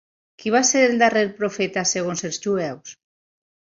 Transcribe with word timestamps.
Qui 0.43 0.53
va 0.55 0.61
ser 0.69 0.81
el 0.85 0.97
darrer 1.03 1.23
profeta 1.43 1.87
segons 1.93 2.29
els 2.31 2.45
jueus? 2.49 3.01